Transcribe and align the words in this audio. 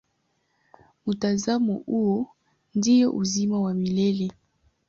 Mtazamo 1.05 1.73
huo 1.73 2.27
ndio 2.75 3.11
uzima 3.15 3.61
wa 3.61 3.73
milele. 3.73 4.31